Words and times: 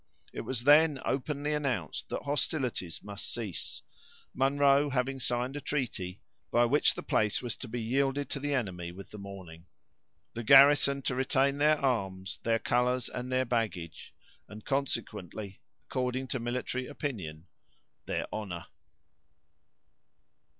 It 0.33 0.41
was 0.41 0.63
then 0.63 0.99
openly 1.05 1.53
announced 1.53 2.09
that 2.09 2.23
hostilities 2.23 3.03
must 3.03 3.31
cease—Munro 3.31 4.89
having 4.89 5.19
signed 5.19 5.55
a 5.55 5.61
treaty 5.61 6.19
by 6.49 6.65
which 6.65 6.95
the 6.95 7.03
place 7.03 7.39
was 7.43 7.55
to 7.57 7.67
be 7.67 7.79
yielded 7.79 8.27
to 8.31 8.39
the 8.39 8.51
enemy, 8.55 8.91
with 8.91 9.11
the 9.11 9.19
morning; 9.19 9.67
the 10.33 10.41
garrison 10.43 11.03
to 11.03 11.13
retain 11.13 11.59
their 11.59 11.77
arms, 11.79 12.39
the 12.41 12.57
colors 12.57 13.09
and 13.09 13.31
their 13.31 13.45
baggage, 13.45 14.11
and, 14.47 14.65
consequently, 14.65 15.59
according 15.85 16.27
to 16.29 16.39
military 16.39 16.87
opinion, 16.87 17.45
their 18.07 18.25
honor. 18.33 18.65